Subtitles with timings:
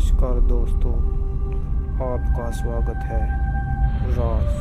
[0.00, 0.92] नमस्कार दोस्तों,
[2.04, 3.18] आपका स्वागत है
[4.16, 4.52] राज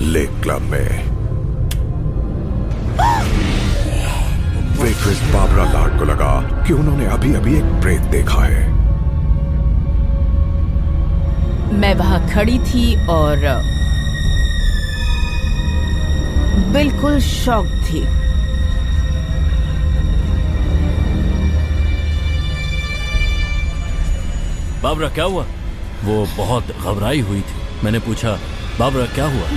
[0.00, 0.88] लेक क्लब में।
[4.82, 6.34] वेट्रेस बाबरा लाड को लगा
[6.66, 8.77] कि उन्होंने अभी अभी एक प्रेत देखा है।
[11.72, 13.36] मैं वहाँ खड़ी थी और
[16.72, 18.00] बिल्कुल शॉक थी।
[24.82, 25.46] बाबरा, क्या हुआ?
[26.04, 28.38] वो बहुत घबराई हुई थी। मैंने पूछा,
[28.78, 29.48] बाबरा, क्या हुआ?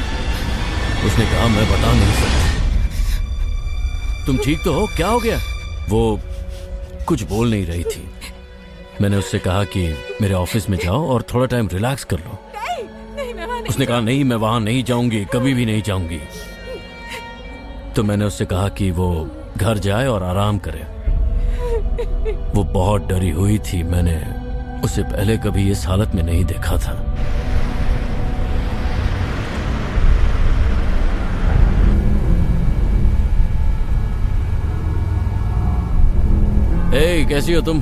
[1.05, 2.49] उसने कहा, मैं बता नहीं सकती।
[4.25, 4.87] तुम ठीक तो हो?
[4.95, 5.37] क्या हो गया?
[5.89, 6.19] वो
[7.07, 8.09] कुछ बोल नहीं रही थी।
[9.01, 9.81] मैंने उससे कहा कि
[10.21, 12.37] मेरे ऑफ़िस में जाओ और थोड़ा टाइम रिलैक्स कर लो।
[13.69, 16.19] उसने कहा नहीं मैं वहाँ नहीं जाऊँगी कभी भी नहीं जाऊँगी।
[17.95, 19.07] तो मैंने उससे कहा कि वो
[19.57, 20.83] घर जाए और आराम करे।
[22.55, 24.15] वो बहुत डरी हुई थी मैंने
[24.81, 26.93] उसे पहले कभी इस हालत में नहीं देखा था।
[36.95, 37.81] ए, कैसी हो तुम?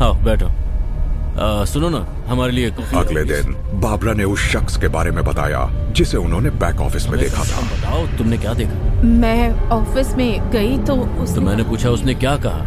[0.00, 5.10] आओ बैठो। आ, सुनो ना हमारे लिए अगले दिन बाबरा ने उस शख्स के बारे
[5.10, 9.02] में बताया जिसे उन्होंने बैक ऑफ़िस में देखा था। बताओ तुमने क्या देखा?
[9.02, 11.34] मैं ऑफ़िस में गई तो उसने...
[11.36, 12.66] तो मैंने पूछा उसने क्या कहा?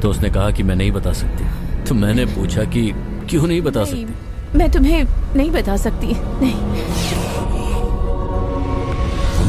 [0.00, 1.44] तो उसने कहा कि मैं नहीं बता सकती।
[1.84, 2.92] तो मैंने पूछा कि
[3.30, 4.58] क्यों नहीं बता नहीं, सकती?
[4.58, 5.04] मैं तुम्हें
[5.36, 6.54] नहीं बता सकती। नहीं।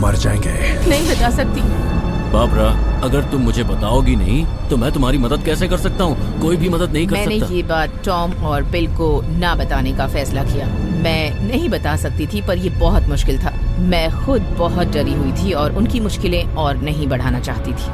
[0.01, 0.53] मर जाएँगे।
[0.89, 1.61] नहीं बता सकती।
[2.33, 2.67] बाबरा
[3.03, 6.39] अगर तुम मुझे बताओगी नहीं तो मैं तुम्हारी मदद कैसे कर सकता हूँ?
[6.41, 9.91] कोई भी मदद नहीं कर मैंने सकता। ये बात टॉम और बिल को ना बताने
[9.93, 10.67] का फैसला किया।
[11.03, 13.51] मैं नहीं बता सकती थी पर ये बहुत मुश्किल था।
[13.89, 17.87] मैं खुद बहुत डरी हुई थी और उनकी मुश्किलें और नहीं बढ़ाना चाहती थी।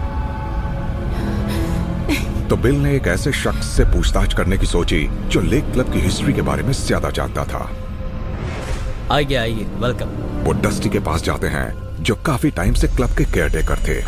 [2.48, 5.02] तो बिल ने एक ऐसे शख्स से पूछताछ करने की सोची
[5.32, 7.70] जो लेक क्लब की हिस्ट्री के बारे में ज़्यादा जानता था।
[9.12, 10.08] आइए आइए वेलकम।
[10.44, 14.02] वो डस्टी के पास जाते हैं। जो काफ़ी टाइम से क्लब के केयरटेकर थे।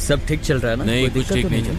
[0.00, 0.84] सब ठीक चल रहा है ना?
[0.84, 1.76] नहीं कुछ ठीक तो नहीं चल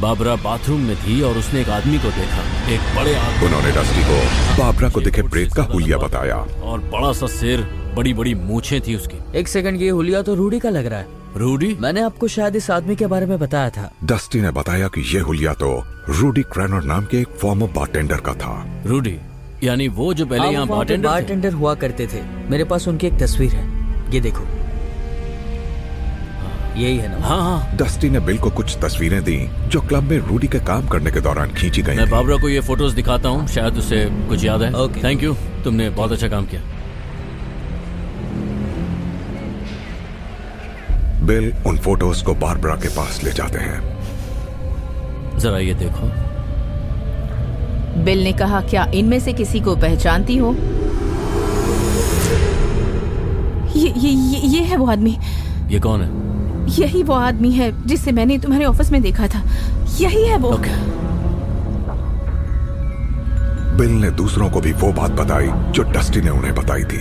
[0.00, 2.42] बाबरा बाथरूम में थी और उसने एक आदमी को देखा
[2.74, 3.12] एक बड़े
[3.46, 4.16] उन्होंने डस्टी को
[4.58, 7.60] बाबरा को दिखे प्रेत का हुलिया बताया। और बड़ा सा सिर
[7.96, 11.22] बड़ी बड़ी मूछें थी उसकी। एक सेकंड ये हुलिया तो रूडी का लग रहा है।
[11.36, 15.00] रूडी मैंने आपको शायद इस आदमी के बारे में बताया था। डस्टी ने बताया कि
[15.14, 15.70] ये हुलिया तो
[16.10, 19.16] रूडी क्रैनर नाम के एक फॉर्मर बारटेंडर का था। रूडी
[19.62, 23.52] यानी वो जो पहले हाँ, यहाँ बारटेंडर हुआ करते थे। मेरे पास उनकी एक तस्वीर
[23.52, 24.44] है। ये देखो।
[26.76, 27.26] यही है ना?
[27.26, 29.36] हाँ हाँ। डस्टी ने बिल को कुछ तस्वीरें दी
[29.68, 32.60] जो क्लब में रूडी के काम करने के दौरान खींची गई मैं बाबरा को ये
[32.60, 34.88] फ़ोटोज़ दिखाता हूँ शायद उसे कुछ याद है.
[35.04, 36.60] थैंक यू तुमने बहुत अच्छा काम किया।
[41.26, 46.08] बिल उन फ़ोटोज़ को बारबरा के पास ले जाते हैं। जरा ये देखो।
[48.04, 50.54] बिल ने कहा क्या इनमें से किसी को पहचानती हो?
[53.76, 55.16] ये ये ये, ये है वो आदमी।
[55.70, 56.33] ये कौन है?
[56.68, 59.42] यही वो आदमी है जिसे मैंने तुम्हारे ऑफ़िस में देखा था।
[59.98, 61.02] यही है वो। ओके
[63.76, 66.98] बिल ने दूसरों को भी वो बात बताई जो डस्टी ने उन्हें बताई थी।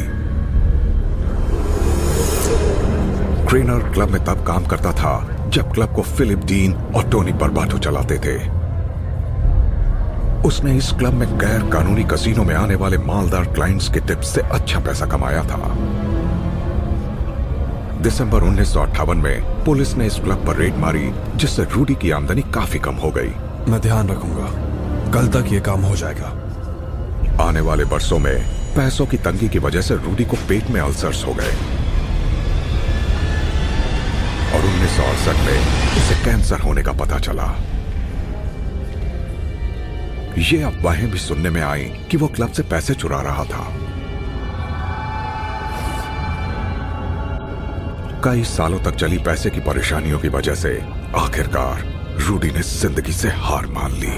[3.48, 5.14] ट्रेनर क्लब में तब काम करता था
[5.50, 8.38] जब क्लब को फिलिप डीन और टोनी बर्बाटो चलाते थे।
[10.48, 14.42] उसने इस क्लब में गैर कानूनी कसीनो में आने वाले मालदार क्लाइंट्स के टिप्स से
[14.42, 15.76] अच्छा पैसा कमाया था।
[18.04, 18.74] दिसंबर उन्नीस
[19.10, 23.12] में पुलिस ने इस क्लब पर रेड मारी जिससे रूडी की आमदनी काफ़ी कम हो
[23.12, 23.30] गई।
[23.72, 24.48] मैं ध्यान रखूँगा।
[25.12, 26.28] कल तक ये काम हो जाएगा।
[27.44, 28.44] आने वाले बरसों में
[28.76, 31.54] पैसों की तंगी की वजह से रूडी को पेट में अल्सर्स हो गए।
[34.54, 35.60] और उन्नीस में
[35.98, 37.56] उसे कैंसर होने का पता चला।
[40.38, 43.83] ये अफवाहें भी सुनने में आई कि वो क्लब से पैसे चुरा रहा था।
[48.24, 50.70] कई सालों तक चली पैसे की परेशानियों की वजह से
[51.16, 51.82] आखिरकार
[52.20, 54.14] रूडी ने ज़िंदगी से हार मान ली।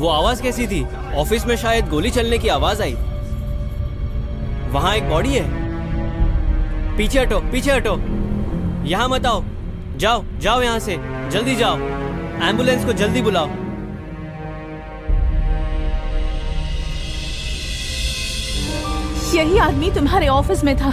[0.00, 0.82] वो आवाज़ कैसी थी?
[1.16, 2.92] ऑफ़िस में शायद गोली चलने की आवाज़ आई।
[4.72, 7.96] वहाँ एक बॉडी है। पीछे हटो पीछे हटो।
[8.88, 9.44] यहाँ मत आओ।
[9.96, 10.96] जाओ जाओ यहाँ से।
[11.32, 11.78] जल्दी जाओ।
[12.48, 13.46] एंबुलेंस को जल्दी बुलाओ।
[19.34, 20.90] यही आदमी तुम्हारे ऑफ़िस में था।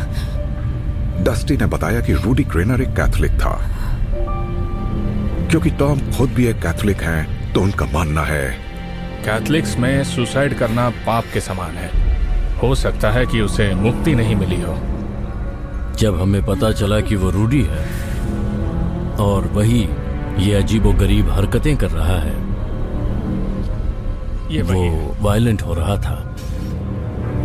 [1.24, 3.54] डस्टी ने बताया कि रूडी क्रेनर एक कैथोलिक था।
[5.50, 8.50] क्योंकि टॉम खुद भी एक कैथोलिक हैं तो उनका मानना है।
[9.26, 11.90] कैथलिक्स में सुसाइड करना पाप के समान है।
[12.58, 14.76] हो सकता है कि उसे मुक्ति नहीं मिली हो।
[16.00, 17.86] जब हमें पता चला कि वो रूडी है
[19.20, 19.90] और वही
[20.40, 22.36] ये अजीबो गरीब हरकतें कर रहा है
[24.56, 26.16] ये वो वायलेंट हो रहा था।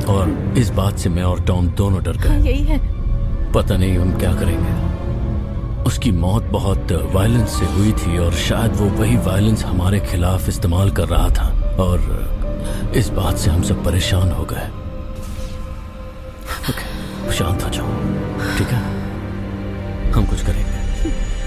[0.05, 2.79] और इस बात से मैं और टॉम दोनों डर हाँ, गए यही है।
[3.53, 4.73] पता नहीं हम क्या करेंगे।
[5.83, 10.91] उसकी मौत बहुत वायलेंस से हुई थी और शायद वो वही वायलेंस हमारे खिलाफ इस्तेमाल
[10.91, 11.49] कर रहा था।
[11.81, 14.71] और इस बात से हम सब परेशान हो गए।
[17.33, 17.89] शांत हो जाओ।
[18.59, 18.81] ठीक है?
[20.13, 20.75] हम कुछ करेंगे।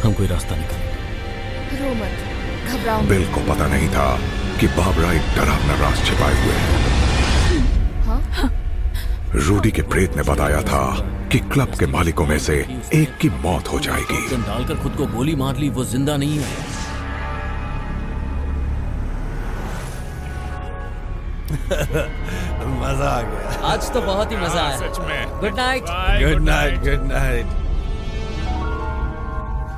[0.01, 4.19] हम कोई रास्ता निकालेंगे रो मत घबराओ बिल को पता नहीं था
[4.59, 6.87] कि बाबरा एक डरावना राज छिपाए हुए है हाँ।
[9.36, 10.84] रूडी के प्रेत ने बताया था
[11.31, 12.56] कि क्लब के मालिकों में से
[12.94, 16.75] एक की मौत हो जाएगी। डालकर खुद को गोली मार ली वो ज़िंदा नहीं है।
[22.68, 25.83] मज़ा आ गया। आज तो बहुत ही मज़ा आया। सच में। Good night
[26.24, 27.45] good night good night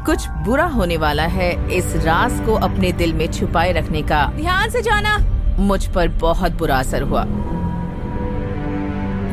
[0.05, 4.69] कुछ बुरा होने वाला है इस राज को अपने दिल में छुपाए रखने का। ध्यान
[4.69, 5.17] से जाना।
[5.59, 7.23] मुझ पर बहुत बुरा असर हुआ।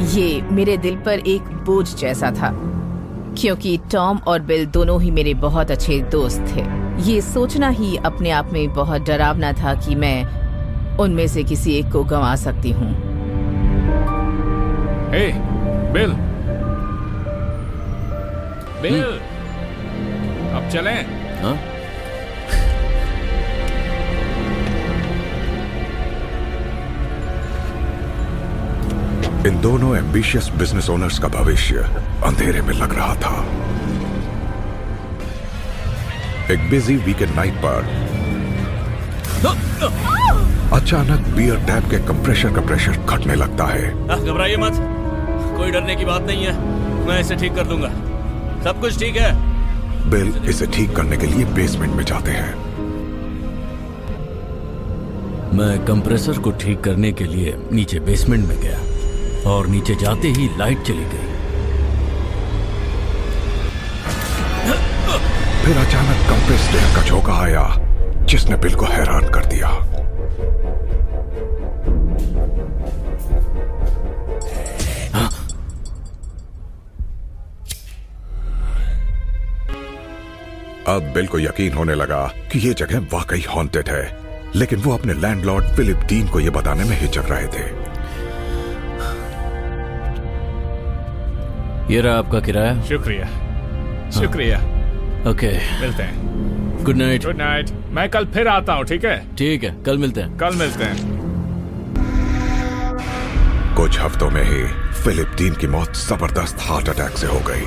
[0.01, 2.51] ये मेरे दिल पर एक बोझ जैसा था
[3.39, 6.65] क्योंकि टॉम और बिल दोनों ही मेरे बहुत अच्छे दोस्त थे।
[7.03, 11.93] ये सोचना ही अपने आप में बहुत डरावना था कि मैं उनमें से किसी एक
[11.93, 12.91] को गंवा सकती हूँ।
[15.13, 15.27] हे
[15.93, 16.13] बिल
[18.83, 19.03] बिल
[20.53, 20.97] अब चलें।
[21.43, 21.57] हाँ?
[29.67, 31.77] दोनों एम्बिशियस बिज़नेस ओनर्स का भविष्य
[32.25, 33.33] अंधेरे में लग रहा था।
[36.53, 37.89] एक बिज़ी वीकेंड नाइट पर
[40.77, 44.79] अचानक बियर टैप के कंप्रेशर का प्रेशर घटने लगता है। हाँ, घबराइए मत।
[45.57, 46.57] कोई डरने की बात नहीं है।
[47.09, 47.89] मैं इसे ठीक कर दूँगा।
[48.65, 49.35] सब कुछ ठीक है?
[50.11, 52.55] बिल इसे ठीक करने के लिए बेसमेंट में जाते हैं।
[55.59, 58.79] मैं कंप्रेसर को ठीक करने के लिए नीचे बेसमेंट में गया।
[59.47, 61.35] और नीचे जाते ही लाइट चली गई।
[65.65, 67.65] फिर अचानक कंप्रेस्ड एयर का झोंका आया,
[68.25, 69.69] जिसने बिल को हैरान कर दिया।
[80.89, 82.21] अब बिल को यकीन होने लगा
[82.53, 84.05] कि ये जगह वाकई हॉन्टेड है,
[84.57, 87.96] लेकिन वो अपने लैंडलॉर्ड फिलिप डीन को यह बताने में हिचक रहे थे।
[91.91, 92.81] ये रहा आपका किराया?
[92.83, 93.27] शुक्रिया।
[94.11, 94.57] शुक्रिया।
[95.31, 95.51] ओके।
[95.81, 99.19] मिलते हैं। गुड नाइट गुड नाइट मैं कल फिर आता हूँ ठीक है?
[99.37, 101.15] ठीक है कल मिलते हैं। कल मिलते हैं।
[103.77, 104.63] कुछ हफ्तों में ही
[105.05, 107.65] फिलिप डीन की मौत ज़बरदस्त हार्ट अटैक से हो गई।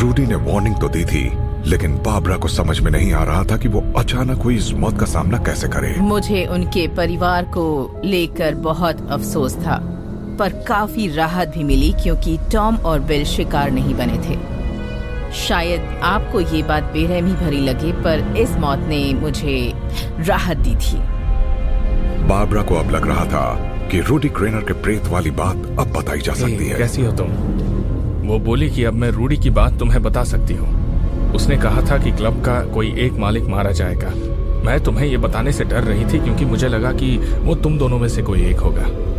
[0.00, 1.24] रूडी ने वार्निंग तो दी थी
[1.70, 4.98] लेकिन बाबरा को समझ में नहीं आ रहा था कि वो अचानक हुई इस मौत
[5.00, 9.91] का सामना कैसे करे। मुझे उनके परिवार को लेकर बहुत अफसोस था।
[10.36, 14.38] पर काफ़ी राहत भी मिली क्योंकि टॉम और बिल शिकार नहीं बने थे।
[15.32, 19.72] शायद आपको ये बात बेरहमी भरी लगे पर इस मौत ने मुझे
[20.20, 20.98] राहत दी थी।
[22.28, 23.54] बाबरा को अब लग रहा था
[23.90, 27.26] कि रूडी क्रेनर के प्रेत वाली बात अब बताई जा सकती है। कैसी हो तुम?
[28.28, 31.98] वो बोली कि अब मैं रूडी की बात तुम्हें बता सकती हूँ। उसने कहा था
[31.98, 34.08] कि क्लब का कोई एक मालिक मारा जाएगा।
[34.64, 37.98] मैं तुम्हें ये बताने से डर रही थी क्योंकि मुझे लगा कि वो तुम दोनों
[37.98, 39.11] में से कोई एक होगा।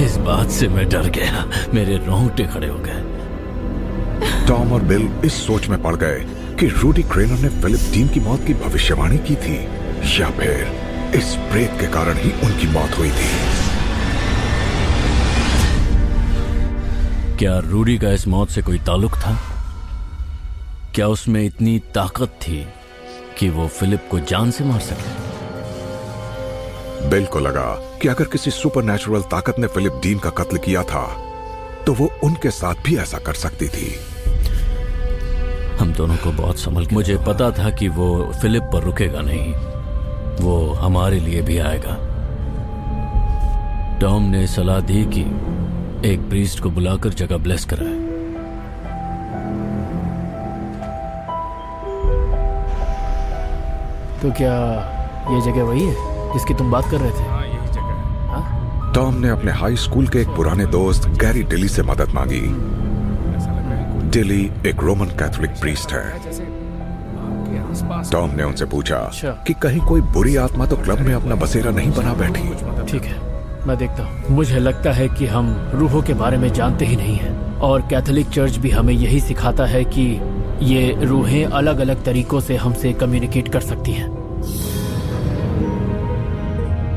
[0.00, 3.12] इस बात से मैं डर गया। मेरे रोंगटे खड़े हो गए।
[4.46, 6.26] टॉम और बिल इस सोच में पड़ गए
[6.60, 9.64] कि रूडी क्रेनर ने फिलिप डीन की मौत की भविष्यवाणी की थी
[10.20, 10.82] या फिर
[11.14, 13.62] इस प्रेत के कारण ही उनकी मौत हुई थी।
[17.36, 19.40] क्या रूडी का इस मौत से कोई ताल्लुक था?
[20.94, 22.66] क्या उसमें इतनी ताकत थी
[23.38, 25.31] कि वो फिलिप को जान से मार सके?
[27.10, 27.68] बिल को लगा
[28.02, 31.04] कि अगर किसी सुपरनैचुरल ताकत ने फिलिप डीन का कत्ल किया था
[31.86, 33.94] तो वो उनके साथ भी ऐसा कर सकती थी।
[35.78, 38.08] हम दोनों को बहुत संभल मुझे पता था कि वो
[38.42, 39.52] फिलिप पर रुकेगा नहीं।
[40.44, 41.96] वो हमारे लिए भी आएगा।
[44.00, 45.22] टॉम ने सलाह दी कि
[46.12, 48.00] एक प्रीस्ट को बुलाकर जगह ब्लेस कराए।
[54.22, 54.56] तो क्या
[55.30, 56.11] ये जगह वही है?
[56.32, 58.92] जिसकी तुम बात कर रहे थे। हाँ यही जगह है। हाँ?
[58.94, 64.10] टॉम ने अपने हाई स्कूल के एक पुराने दोस्त गैरी डिली से मदद मांगी। है
[64.10, 66.50] डिली एक रोमन कैथोलिक प्रीस्ट है।
[67.72, 71.34] पास टॉम ने उनसे पूछा अच्छा। कि कहीं कोई बुरी आत्मा तो क्लब में अपना
[71.34, 72.42] बसेरा नहीं बना बैठी?
[72.92, 76.84] ठीक है मैं देखता हूँ। मुझे लगता है कि हम रूहों के बारे में जानते
[76.84, 80.20] ही नहीं हैं। और कैथोलिक चर्च भी हमें यही सिखाता है कि
[80.62, 84.21] ये रूहें अलग अलग तरीकों से हमसे कम्युनिकेट कर सकती हैं।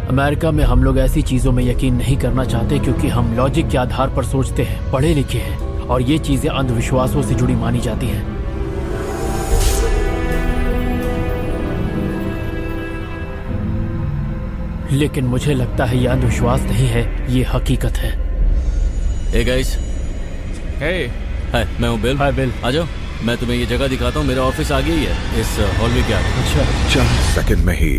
[0.09, 3.77] अमेरिका में हम लोग ऐसी चीज़ों में यकीन नहीं करना चाहते क्योंकि हम लॉजिक के
[3.77, 8.07] आधार पर सोचते हैं पढ़े लिखे हैं और ये चीज़ें अंधविश्वासों से जुड़ी मानी जाती
[8.07, 8.33] हैं।
[14.91, 18.11] लेकिन मुझे लगता है ये अंधविश्वास नहीं है ये हकीकत है।
[19.35, 19.75] ए गाइस
[20.81, 20.91] हे
[21.53, 22.85] हाय मैं हूँ बिल हाय बिल आ जाओ
[23.23, 26.43] मैं तुम्हें ये जगह दिखाता हूँ मेरा ऑफ़िस आगे ही है इस हॉल के आगे
[26.43, 27.95] अच्छा। चंद सेकंड में ही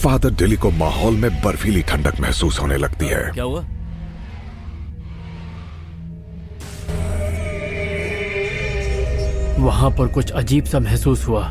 [0.00, 3.60] फादर डिली को माहौल में बर्फीली ठंडक महसूस होने लगती है। क्या हुआ?
[9.58, 11.44] वहाँ पर कुछ अजीब सा महसूस हुआ।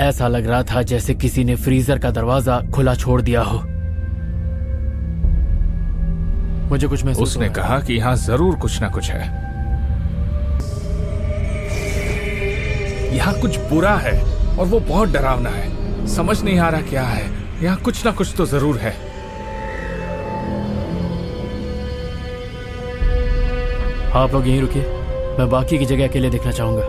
[0.00, 3.58] ऐसा लग रहा था जैसे किसी ने फ्रीजर का दरवाज़ा खुला छोड़ दिया हो।
[6.70, 9.22] मुझे कुछ महसूस उसने कहा कि यहाँ ज़रूर कुछ ना कुछ है।
[13.16, 14.20] यहाँ कुछ बुरा है
[14.58, 18.34] और वो बहुत डरावना है। समझ नहीं आ रहा क्या है। यहाँ कुछ ना कुछ
[18.36, 18.90] तो ज़रूर है।
[24.14, 24.82] आप लोग यहीं रुकिए।
[25.38, 26.86] मैं बाकी की जगह अकेले देखना चाहूँगा।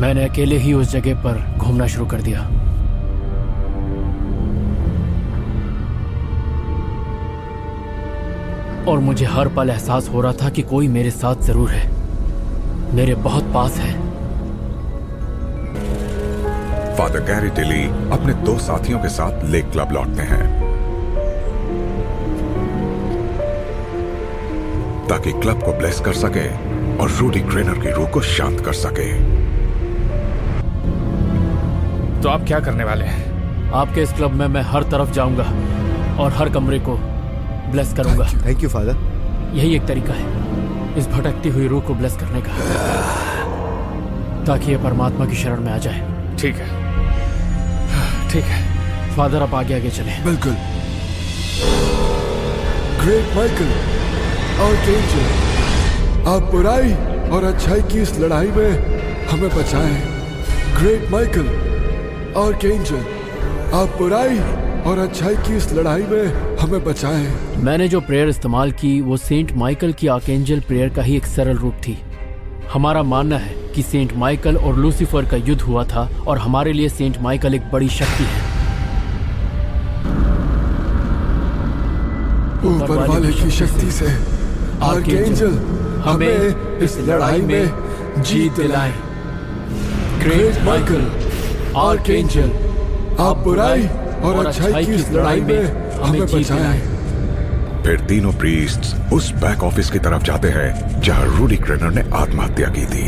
[0.00, 2.40] मैंने अकेले ही उस जगह पर घूमना शुरू कर दिया।
[8.88, 11.88] और मुझे हर पल एहसास हो रहा था कि कोई मेरे साथ ज़रूर है।
[12.94, 14.09] मेरे बहुत पास है।
[17.00, 20.48] फादर गैरी डिली अपने दो साथियों के साथ लेक क्लब लौटते हैं।
[25.08, 26.42] ताकि क्लब को ब्लेस कर सके
[26.96, 29.06] और रूडी ग्रेनर की रूह को शांत कर सके।
[32.20, 33.72] तो आप क्या करने वाले हैं?
[33.72, 35.44] आपके इस क्लब में मैं हर तरफ़ जाऊँगा
[36.22, 36.96] और हर कमरे को
[37.72, 42.16] ब्लेस करूँगा। थैंक यू फादर यही एक तरीका है इस भटकती हुई रूह को ब्लेस
[42.16, 42.52] करने का।
[44.44, 46.79] ताकि ये परमात्मा की शरण में आ जाए। ठीक है।
[48.32, 50.56] ठीक है। फादर आप आगे आगे चले। बिल्कुल।
[53.00, 53.70] ग्रेट माइकल
[54.62, 54.74] और
[56.28, 56.92] आप बुराई
[57.30, 60.00] और अच्छाई की इस लड़ाई में हमें बचाएँ।
[60.76, 61.48] ग्रेट माइकल
[62.36, 62.54] और
[63.74, 64.38] आप बुराई
[64.82, 67.26] और अच्छाई की इस लड़ाई में हमें बचाएँ।
[67.64, 71.56] मैंने जो प्रेयर इस्तेमाल की वो सेंट माइकल की आर्केंजल प्रेयर का ही एक सरल
[71.56, 71.98] रूप थी।
[72.72, 76.88] हमारा मानना है कि सेंट माइकल और लूसीफर का युद्ध हुआ था और हमारे लिए
[76.88, 78.42] सेंट माइकल एक बड़ी शक्ति है।
[82.66, 84.06] ऊपर वाले की शक्ति से
[84.82, 85.58] आर्केंजल
[86.04, 88.92] हमें इस लड़ाई में जीत दिलाए।
[90.20, 91.02] ग्रेट माइकल
[91.78, 92.50] आर्केंजल
[93.20, 93.86] आप बुराई
[94.20, 95.62] और अच्छाई की इस लड़ाई में
[96.02, 96.80] हमें बचाएँ।
[97.90, 102.68] फिर तीनों प्रीस्ट्स उस बैक ऑफ़िस की तरफ़ जाते हैं जहाँ रूडी ग्रेनर ने आत्महत्या
[102.76, 103.06] की थी।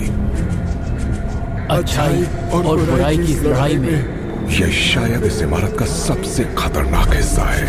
[1.70, 2.24] अच्छाई
[2.54, 7.66] और और बुराई की लड़ाई में यह शायद इस इमारत का सबसे खतरनाक हिस्सा है।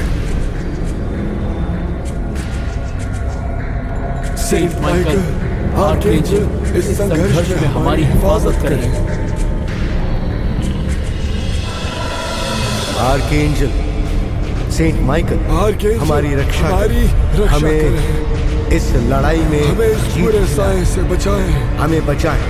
[4.48, 5.22] सेंट माइकल
[5.84, 8.82] आर्केंजल इस संघर्ष में हमारी हिफाजत करें।
[13.03, 13.83] आर्केंजल
[14.74, 15.39] सेंट माइकल
[16.00, 17.01] हमारी रक्षा हमारी
[17.36, 21.50] रक्षा हमें इस लड़ाई में हमें इस पूरे। साय से बचाएँ।
[21.80, 22.42] हमें बचाएँ।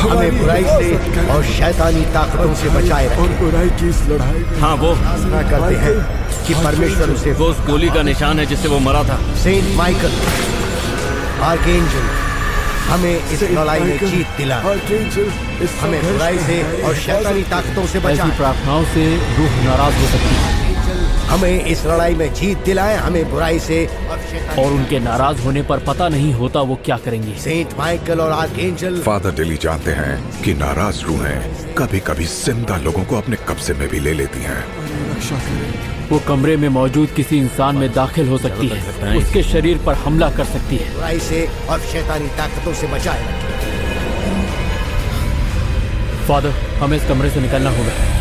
[0.00, 4.94] हमें बुराई से और शैतानी ताकतों से बचाए और बुराई की इस लड़ाई हाँ वो
[4.94, 5.94] प्रार्थना करते हैं
[6.46, 10.12] कि परमेश्वर उसे वो उस गोली का निशान है जिससे वो मरा था। सेंट माइकल
[11.50, 12.06] आर्केंजल
[12.88, 14.40] हमें इस लड़ाई में जीत
[15.62, 19.04] इस हमें बुराई से और शैतानी ताकतों से बचाएँ। प्रार्थनाओं से
[19.36, 20.41] रूह नाराज़ हो सकती है।
[21.32, 23.86] हमें इस लड़ाई में जीत दिलाएँ हमें बुराई से
[24.58, 29.00] और उनके नाराज़ होने पर पता नहीं होता वो क्या करेंगे। सेंट माइकल और आर्केंजल।
[29.02, 33.88] फादर डेली जानते हैं कि नाराज़ रूहें कभी कभी ज़िंदा लोगों को अपने कब्जे में
[33.88, 34.62] भी ले लेती हैं।
[36.10, 40.30] वो कमरे में मौजूद किसी इंसान में दाखिल हो सकती है। उसके शरीर पर हमला
[40.30, 43.22] कर सकती है। बुराई से और शैतानी ताकतों से बचाए
[46.28, 48.20] फादर हमें इस कमरे से निकलना होगा।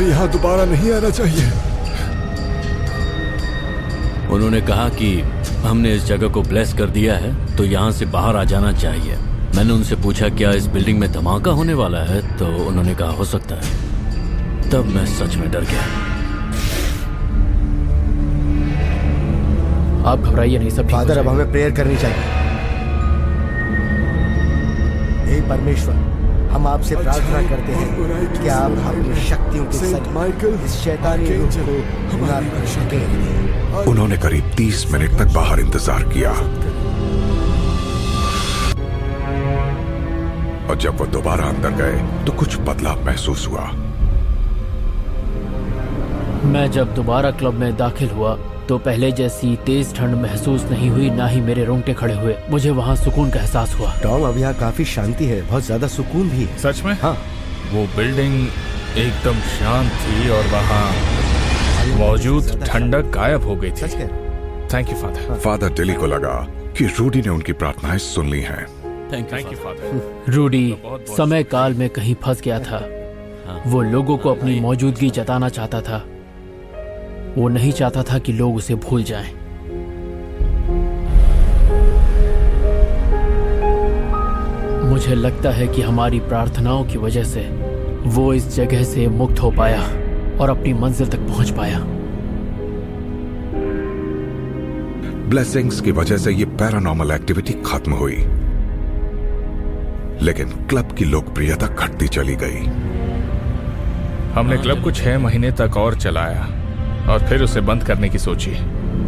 [0.00, 1.46] हमें यहाँ दोबारा नहीं आना चाहिए।
[4.32, 5.08] उन्होंने कहा कि
[5.64, 9.16] हमने इस जगह को ब्लेस कर दिया है तो यहाँ से बाहर आ जाना चाहिए।
[9.56, 12.20] मैंने उनसे पूछा क्या इस बिल्डिंग में धमाका होने वाला है?
[12.38, 15.82] तो उन्होंने कहा हो सकता है। तब मैं सच में डर गया।
[20.10, 22.24] आप घबराइए नहीं सब फादर अब हमें प्रेयर करनी चाहिए।
[25.26, 26.09] हे परमेश्वर।
[26.52, 27.88] हम आपसे प्रार्थना करते हैं
[28.32, 31.50] कि आप अपनी शक्तियों के संग इस शैतानी को
[32.72, 36.32] सकें उन्होंने करीब 30 मिनट तक बाहर इंतज़ार किया।
[40.66, 43.64] और जब वो दोबारा अंदर गए तो कुछ बदलाव महसूस हुआ।
[46.50, 48.34] मैं जब दोबारा क्लब में दाखिल हुआ
[48.68, 52.70] तो पहले जैसी तेज ठंड महसूस नहीं हुई ना ही मेरे रोंगटे खड़े हुए। मुझे
[52.70, 56.44] वहाँ सुकून का एहसास हुआ। टॉम अब यहाँ काफ़ी शांति है बहुत ज़्यादा सुकून भी
[56.44, 56.92] है। सच में?
[57.02, 57.12] हाँ।
[57.72, 58.34] वो बिल्डिंग
[58.98, 63.88] एकदम शांत थी और वहाँ मौजूद ठंडक गायब हो गई थी।
[64.74, 66.36] Thank you father father Dilly को लगा
[66.78, 68.66] कि रूडी ने उनकी प्रार्थनाएँ सुन ली हैं।
[69.12, 70.76] थैंक यू फादर रूडी
[71.16, 72.86] समय काल में कहीं फंस गया था।
[73.66, 76.06] वो लोगों को अपनी मौजूदगी जताना चाहता था।
[77.38, 79.34] वो नहीं चाहता था कि लोग उसे भूल जाएँ।
[84.84, 87.40] मुझे लगता है कि हमारी प्रार्थनाओं की वजह से
[88.06, 89.82] वो इस जगह से मुक्त हो पाया
[90.40, 91.78] और अपनी मंजिल तक पहुँच पाया।
[95.28, 98.16] ब्लेसिंग्स की वजह से ये पैरानॉर्मल एक्टिविटी खत्म हुई।
[100.22, 102.64] लेकिन क्लब की लोकप्रियता घटती चली गई।
[104.34, 106.59] हमने क्लब को छह महीने तक और चलाया।
[107.08, 108.50] और फिर उसे बंद करने की सोची।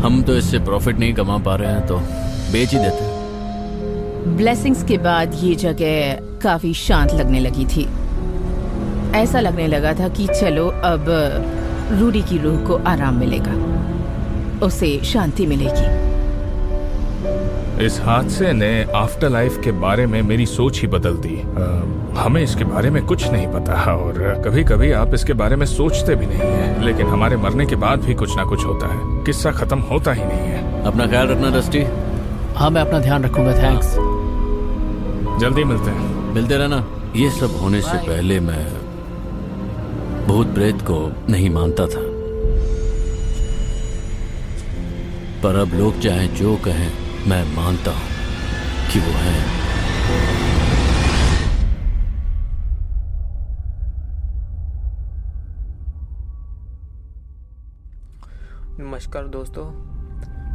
[0.02, 1.96] हम तो इससे प्रॉफिट नहीं कमा पा रहे हैं तो
[2.52, 3.10] बेच ही देते
[4.36, 7.88] ब्लेसिंग्स के बाद ये जगह काफ़ी शांत लगने लगी थी।
[9.16, 11.04] ऐसा लगने लगा था कि चलो अब
[12.00, 13.54] रूडी की रूह को आराम मिलेगा।
[14.66, 16.11] उसे शांति मिलेगी।
[17.80, 21.84] इस हादसे ने आफ्टर लाइफ के बारे में मेरी सोच ही बदल दी। अ,
[22.18, 26.14] हमें इसके बारे में कुछ नहीं पता और कभी कभी आप इसके बारे में सोचते
[26.14, 29.50] भी नहीं है लेकिन हमारे मरने के बाद भी कुछ ना कुछ होता है। किस्सा
[29.50, 31.82] खत्म होता ही नहीं है। अपना ख्याल रखना डस्टी
[32.54, 33.92] हाँ मैं अपना ध्यान रखूँगा थैंक्स
[35.40, 38.66] जल्दी मिलते हैं। मिलते रहना। ये सब होने से पहले मैं
[40.26, 42.02] भूत प्रेत को नहीं मानता था।
[45.42, 46.92] पर अब लोग चाहे जो कहें
[47.28, 48.06] मैं मानता हूँ
[48.92, 49.34] कि वो है।
[58.78, 59.64] नमस्कार दोस्तों,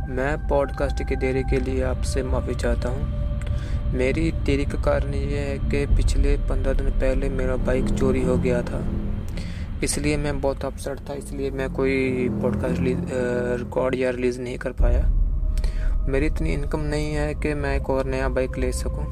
[0.08, 5.40] मैं पॉडकास्ट की देरी के लिए आपसे माफ़ी चाहता हूँ। मेरी देरी का कारण ये
[5.40, 8.82] है कि पिछले पंद्रह दिन पहले मेरा बाइक चोरी हो गया था।
[9.84, 12.82] इसलिए मैं बहुत अपसेट था, इसलिए मैं कोई पॉडकास्ट
[13.60, 15.10] रिकॉर्ड या रिलीज़ नहीं कर पाया।
[16.10, 19.06] मेरी इतनी इनकम नहीं है कि मैं एक और नया बाइक ले सकूँ।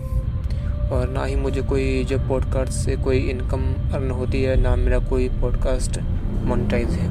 [0.90, 5.00] और ना ही मुझे कोई जो पॉडकास्ट से कोई इनकम अर्न होती है, ना मेरा
[5.00, 6.00] कोई पॉडकास्ट
[6.44, 7.10] मोनिटाइज है।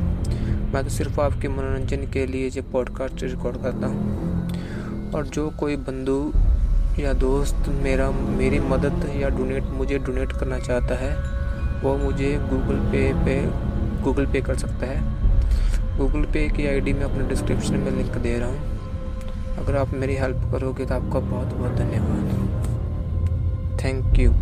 [0.73, 5.77] मैं तो सिर्फ़ आपके मनोरंजन के लिए जो पॉडकास्ट रिकॉर्ड करता हूँ। और जो कोई
[5.77, 6.33] बंधु
[7.03, 11.17] या दोस्त मेरा, मेरी मदद या डोनेट मुझे डोनेट करना चाहता है,
[11.83, 13.41] वो मुझे गूगल पे पे
[14.03, 15.01] गूगल पे कर सकता है।
[15.99, 18.74] गूगल पे की आईडी मैं अपने डिस्क्रिप्शन में लिंक दे रहा हूँ।
[19.65, 22.25] अगर आप मेरी हेल्प करोगे तो आपका बहुत बहुत धन्यवाद।
[23.85, 24.33] Thank you